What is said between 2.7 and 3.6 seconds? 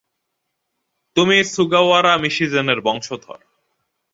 বংশধর!